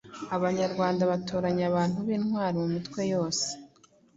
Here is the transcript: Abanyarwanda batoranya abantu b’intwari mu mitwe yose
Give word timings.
Abanyarwanda 0.35 1.03
batoranya 1.11 1.63
abantu 1.71 1.97
b’intwari 2.07 2.55
mu 2.61 2.67
mitwe 2.75 3.01
yose 3.13 3.47